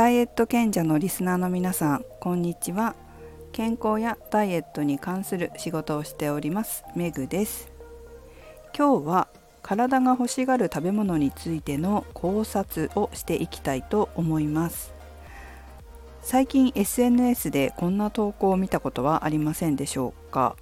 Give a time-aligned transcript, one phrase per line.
[0.00, 2.96] ダイエット賢者のリスナーの皆さんこんにちは。
[3.52, 7.70] 健康やダイエットに関する仕事をしておりますメグです。
[8.74, 9.28] 今日は
[9.60, 14.94] 体が欲しがる食べ物についての考察をしていきたいと思います。
[16.22, 20.56] 最近 SNS でこんな投稿を見たことはありませんでしょうか？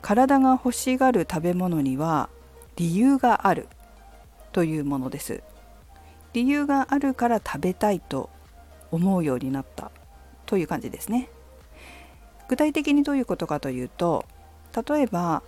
[0.00, 2.30] 体が欲しがる食べ物には
[2.76, 3.68] 理由がある
[4.52, 5.42] というものです。
[6.32, 8.30] 理由があるから食べたいと
[8.90, 9.90] 思うようになった
[10.46, 11.28] という感じですね。
[12.48, 14.26] 具体的にどういうことかというと
[14.86, 15.42] 例えば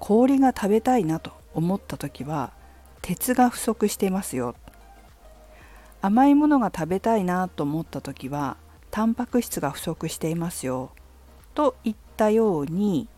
[0.00, 2.52] 氷が食べたいなと思った時は
[3.00, 4.54] 鉄が不足していますよ。
[6.00, 8.56] 甘いものが食べたいなと思った時は
[8.90, 10.90] タンパク質が不足していますよ。
[11.54, 13.08] といったように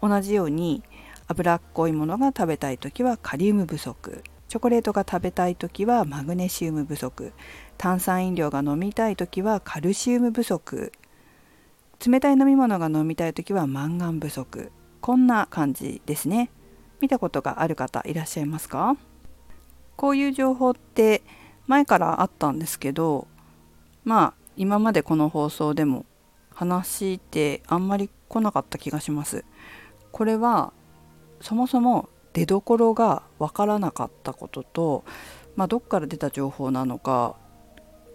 [0.00, 0.82] 同じように
[1.28, 4.22] 脂っこいものが食べたい時はカリウム不足。
[4.48, 7.32] チョコレートが食べたい時はマグネシウム不足。
[7.78, 10.92] 炭酸飲料が飲みたい時はカルシウム不足。
[12.06, 14.70] 冷たい飲み物が飲みたい時はマンガン不足。
[15.00, 16.50] こんな感じですね。
[17.00, 18.96] 見たことがある方いらっしゃいますか？
[19.96, 21.22] こういう情報って
[21.66, 23.26] 前からあったんですけど
[24.04, 26.06] まあ今までこの放送でも
[26.54, 29.44] 話してあんまり来なかった気がします。
[30.12, 30.72] これは
[31.40, 35.04] そもそも出どころが分からなかったことと、
[35.56, 37.34] まあ、どっから出た情報なのか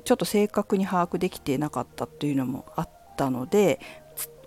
[0.06, 3.80] ちょっと正確に把握できてなかったっていうのもあったので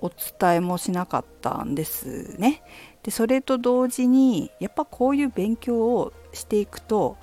[0.01, 2.63] お伝えもしなかったんですね。
[3.03, 7.17] でそれと同時にやっぱこういう勉強をしていくと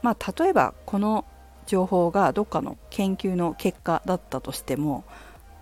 [0.00, 1.26] まあ例えばこの
[1.66, 5.04] 情報がどっかの研究の結果だったとしても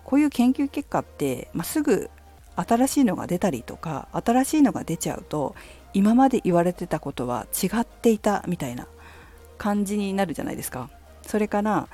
[0.05, 2.09] こういう研究結果って、まあ、すぐ
[2.55, 5.55] 新しいのが出たりとか新しいのが出ちゃうと
[5.95, 8.85] 今まで言われてたことは違っていたみたいな
[9.57, 10.89] 感じになるじゃないですか。
[11.21, 11.87] それから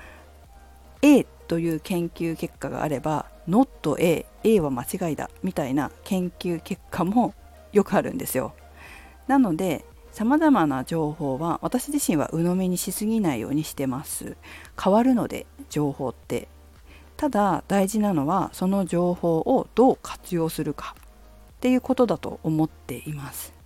[1.04, 7.36] A という研究結果があれば Not A、A は間違いだみたいな研究結果も
[7.74, 8.56] よくあるんですよ。
[9.28, 14.36] なので様々な情報は私自身は鵜呑みにしすぎないようにしてます。
[14.84, 16.48] 変わるので情報って。
[17.18, 23.61] ただ大事なのはその情報をどう活用するかっていうことだと思っています。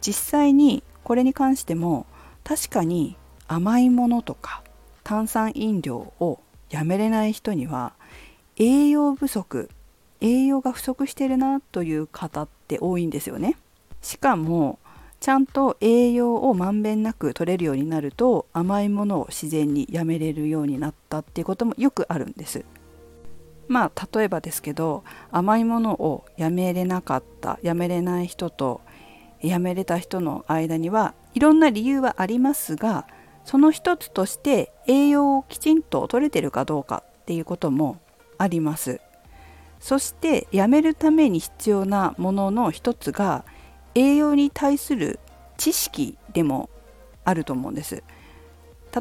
[0.00, 2.06] 実際にこれに関しても
[2.44, 4.62] 確かに甘いものとか
[5.04, 6.40] 炭酸飲料を
[6.70, 7.92] やめれない人には
[8.56, 9.70] 栄養不足
[10.20, 13.56] 栄養が不足してるなという方って多いんですよね。
[14.02, 14.78] しかも
[15.20, 22.64] ちゃんと栄養をまんべんなく取れるようになると甘いものを自然にやめれるようになったっていうこともよくあるんです。
[23.66, 28.80] まあ例えばですけど甘いものをやめれなかったやめれない人と
[29.42, 33.06] 辞めれた人の間にはいろんな理由はありますが
[33.44, 38.00] その一つとして栄養をきちんと取れてるかどうかっていうことも
[38.36, 39.00] あります。
[39.80, 43.44] そして辞めるために必要なものの一つが
[43.94, 45.20] 栄養に対する
[45.56, 46.68] 知識でも
[47.24, 48.02] あると思うんです。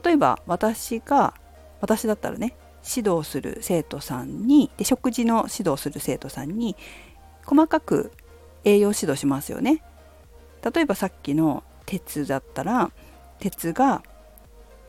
[0.04, 1.34] 例えば私が
[1.82, 2.56] 私だったらね
[2.88, 6.76] 指導する生徒さんにで食事の指導する生徒さんに
[7.46, 8.12] 細かく
[8.64, 9.84] 栄養指導しますよね。
[10.74, 12.92] 例えばさっきの鉄だったら
[13.40, 14.04] 鉄が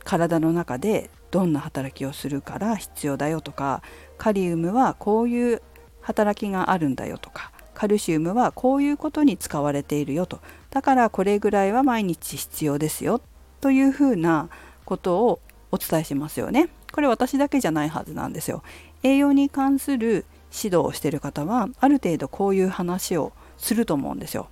[0.05, 3.83] 体の中でどんな働きをするから必要だよとか
[4.17, 5.63] カリウムはこういう
[6.01, 10.41] 働きがあるんだよとかカルシウムはこういうことに使われているよと
[10.71, 13.21] だからこれぐらいは毎日必要ですよ
[13.61, 14.49] というふうな
[14.85, 15.41] ことを
[15.71, 16.71] お伝えしますよね。
[16.93, 18.63] これ私だけじゃないはずなんですよ。
[19.03, 24.49] 栄養に関する指導をしている方はある程度こういう話をすると思うんですよ。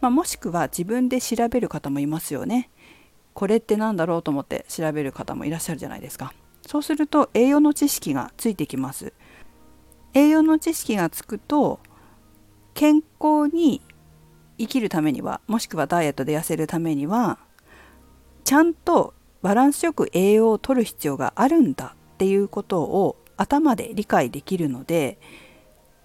[0.00, 2.70] まあ、もしくは自分で調べる方もいますよね。
[3.34, 6.32] これって何だろうと思って調べる方もいらっしゃるじゃないですか。
[6.66, 9.12] そうすると栄養の知識がついてきます。
[10.14, 11.80] 栄養の知識がつくと
[12.74, 13.82] 健康に
[14.58, 17.38] 生きるためにはもしくはダイエットで痩せるためには
[18.44, 25.18] ちゃんとバランスよく栄養を取る必要があるんだっていうことを頭で理解できるので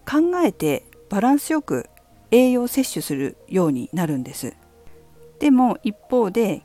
[0.06, 1.90] 考えてバランスよく
[2.32, 4.56] 栄養摂取するようになるんです
[5.40, 6.64] でも一方で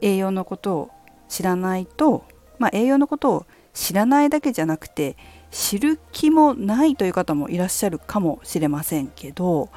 [0.00, 0.90] 栄養のことを
[1.28, 2.24] 知らないと、
[2.58, 5.16] まあ、栄養のことを知らないだけじゃなくて
[5.50, 9.70] 知る気もないという方もいらっしゃるかもしれませんけど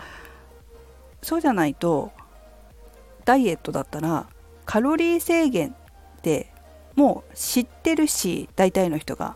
[1.22, 2.12] そうじゃないと
[3.26, 4.28] ダイエットだったら
[4.66, 6.52] カロリー制限って
[6.96, 9.36] もう知ってるし大体の人が。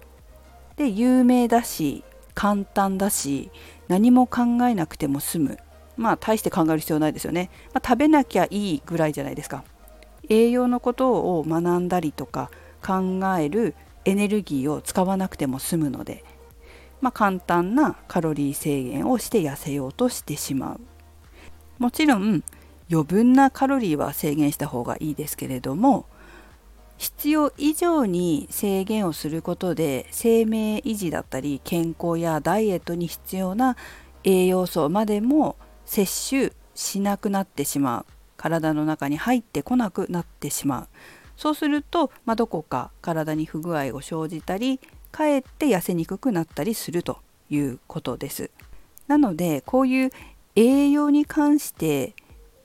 [0.77, 2.05] で有名だし
[2.39, 3.51] 簡単だし
[3.89, 5.57] 何も考えなくても済む。
[5.97, 9.65] まあ大して考える必要ないですよね、まあ、食べなきゃいいぐらいじゃないですか。
[10.29, 12.49] 栄養のことを学んだりとか
[12.81, 13.75] 考える
[14.05, 16.23] エネルギーを使わなくても済むので、
[17.01, 20.79] まあ、簡単なカロリー制限をして痩せようとしてしまう。
[21.77, 22.41] もちろん
[22.89, 26.05] 余分なカロリーは制限した方がいいですけれども
[26.99, 33.77] 必要以上に制限をすることで生命維持だったり健康やダイエットに必要な
[34.25, 35.55] 栄養素までも
[35.85, 38.05] 摂取しなくなってしまう
[38.35, 40.87] 体の中に入ってこなくなってしまう
[41.37, 44.81] そうすると、まあ、どこか体に不具合を生じたり
[45.13, 47.19] かえって痩せにくくなったりすると
[47.49, 48.51] いうことです。
[49.07, 50.09] なのでこういう
[50.57, 52.13] 栄養に関して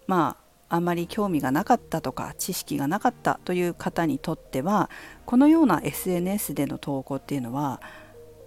[0.08, 4.90] まああまり興味がなかったとか知識がなかったという方にとっては
[5.26, 7.80] このような SNS での投稿っていうのは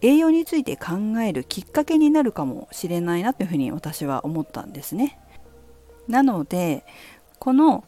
[0.02, 5.20] 栄養について考えるきっかけになるかもしれないなというふうに私は思ったんですね。
[6.08, 6.86] なので
[7.40, 7.84] この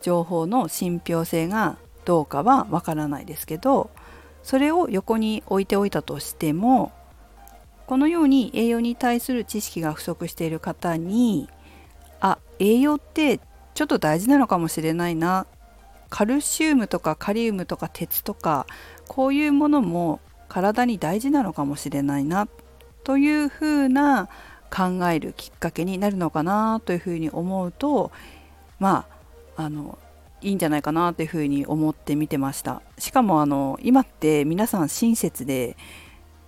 [0.00, 3.90] 情報の信憑性がどうかはわからないですけど
[4.42, 6.92] それを横に置いておいたとしても
[7.86, 11.48] このように栄養に対する知識が不足している方に
[12.20, 13.40] あ栄養って
[13.74, 15.46] ちょっと大事なのかもしれないな。
[16.10, 18.66] カルシウムとかカリウムとか鉄とか
[19.08, 22.48] こういうものも体に大事なのかもしれないな。
[23.04, 24.28] というふうな
[24.70, 28.12] 考えるきっかけになるのかなというふうに思うと
[28.78, 29.06] ま
[29.56, 29.98] ああの
[30.40, 32.82] いいんじゃないかなというふうに思って見てました。
[32.98, 35.76] しかもあの今って皆さん親切で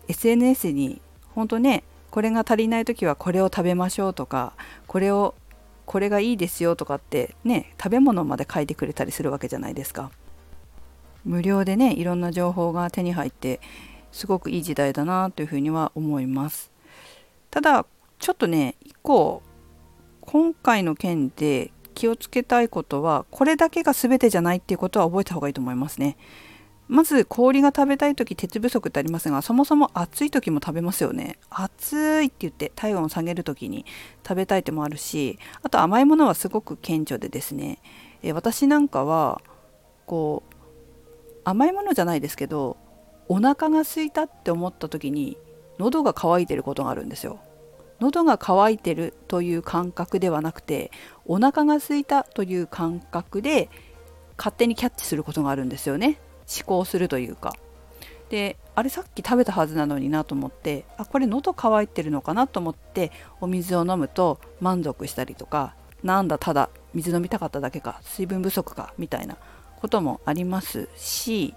[0.09, 1.01] SNS に
[1.35, 4.53] 本当ねこれが足りない時はこれを食べましょうとか
[4.87, 5.35] これを
[5.87, 10.11] これがいいですよとかってね食べ物まで書いてくれたりするわけじゃないですか
[11.25, 13.61] 無料でねいろんな情報が手に入って
[14.13, 16.71] すごくいい時代だなというふうには思います
[17.51, 17.87] ただ
[18.19, 19.43] ちょっとね一個
[20.21, 26.17] 今回の件で気をつけたいことはこれだけが全てじゃないっていうことは覚えた方がいいと思いますね。
[26.87, 31.39] まず氷が食べたい時鉄不足ってありますがそもそも暑い時も食べますよね。
[31.49, 33.87] 暑いって言って体温を下げる時に
[34.23, 37.79] 食べたいってもあるしあと甘いものはすごく顕著でですね、
[38.23, 39.41] え私なんかは
[40.07, 40.55] こう
[41.45, 42.77] 甘いものじゃないですけど
[43.29, 45.39] お腹が空いたって思った時に
[45.79, 47.41] 喉が渇いてることがあるんですよ。
[48.01, 50.91] 喉が渇いてるという感覚ではなくて
[51.25, 53.71] お腹が空いたという感覚で
[54.37, 56.19] 勝手にキャッチすることがあるんですよね。
[56.53, 57.55] 思考するというか
[58.31, 69.37] であれさっき食べたはずなのになと思ってあこれ喉乾いてるのかなと思ってお水を飲むと満足したりとかなんだただ水飲みたかっただけか水分不足かみたいな
[69.81, 71.55] こともありますし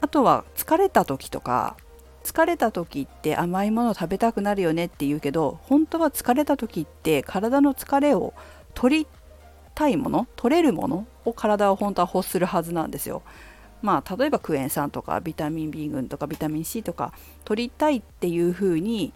[0.00, 1.76] あとは疲れた時とか
[2.24, 8.34] 疲れた時って甘いもの食べたくなるよねって言うけど本当は疲れた時って体の疲れを
[8.74, 9.06] 取り
[9.74, 13.22] たいもの取れるものを体は本当は欲するはずなんですよ。
[13.82, 17.12] まあ例えばクエン酸とかビタミン B 群とかビタミン C とか
[17.44, 19.12] 取りたいっていう風に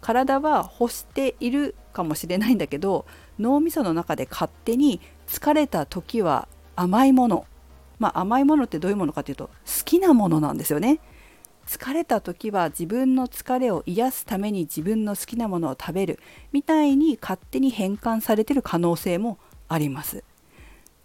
[0.00, 3.06] 体は欲しているかもしれないんだけど
[3.38, 7.46] 脳みその中で勝手に疲れた時は甘いもの
[7.98, 11.00] まあ甘いものってどういうものかというと好きなものなんですよね。
[11.66, 16.18] 疲れた時は自分の疲れを癒すために自分の好きなものを食べる
[16.50, 19.38] みたいに勝手に変換されてる可能性も
[19.68, 20.24] あります。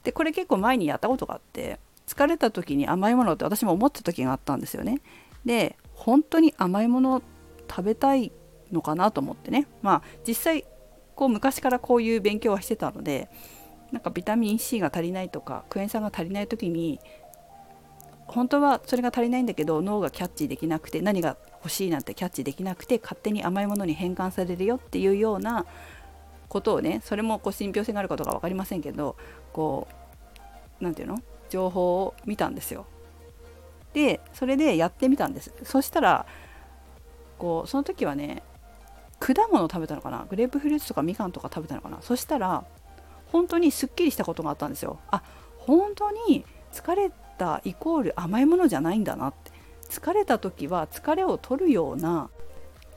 [0.06, 5.02] でこれ結構前にやったことがあって疲れた時に甘いものって私も思った時があったんですよね。
[5.46, 7.22] で本当に甘いもの
[7.70, 8.32] 食べたい
[8.72, 10.66] のかなと思ってねまあ実際
[11.16, 13.30] こう昔からこういう勉強はしてたので
[13.92, 17.00] なんかビタミン C が足りないとかクエン酸が足りない時に
[18.26, 25.66] 本当はそれが足りないんだけど脳がキャッチできなくて何が欲しいなんてキャッチできなくて勝手に甘いものに変換されるよっていうような
[26.50, 29.16] ことをねそれもこう信憑性があることが分かりませんけど
[29.52, 29.94] こう
[30.84, 31.24] 何て言うの？
[31.50, 32.86] 情報を見たんですよ。
[33.94, 35.54] でそれでやってみたんです。
[35.64, 36.26] そしたら
[37.38, 38.44] こうその時はね
[39.20, 40.26] 果物食べたのかな？
[40.30, 42.00] グレープフルーツとかみかんとか食べたのかな？
[42.02, 42.66] そしたら
[43.32, 45.00] 本当にすっきりしたことがあったんですよ。
[45.10, 45.24] あ
[45.58, 49.52] 本当に疲れたイコール甘いものじゃないんだなって
[49.90, 52.30] 疲れた時は疲れを取るような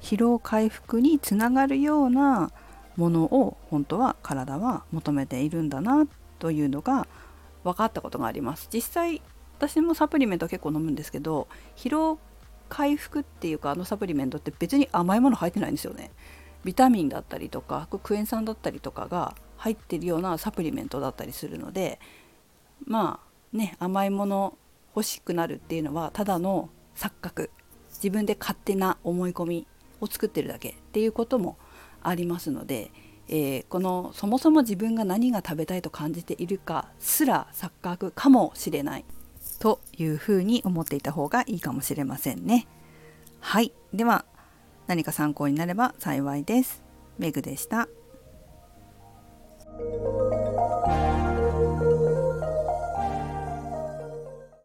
[0.00, 2.50] 疲労回復につながるような
[2.96, 6.06] ものを本当は体は求めているんだな
[6.38, 7.06] というのが
[7.66, 8.68] 分かったことがあります。
[8.72, 9.22] 実際
[9.58, 12.18] 私もサプリメント結構飲むんですけど疲労
[12.68, 16.10] 回復っていうかあのサプリメントって別に甘いもの入ってないんですよね。
[16.64, 22.00] ビタミンだったりとかクエン酸だったりとかが入ってるようなサプリメントだったりするので
[22.84, 24.58] まあね甘いもの
[24.94, 27.50] 欲しくなるっていうのはただの錯覚。
[27.96, 29.66] 自分で勝手な思い込み
[30.00, 31.56] を作ってるだけっていうことも
[32.02, 32.90] ありますので、
[33.28, 39.04] えー、このそもそも自分が何が食べたいと感じているかすら錯覚かもしれない
[39.58, 42.66] というふうに思っていた方がいいかもしれませんね。
[43.40, 44.24] はいでは
[44.86, 46.82] 何か参考になれば幸いです。
[47.18, 47.88] メグでした。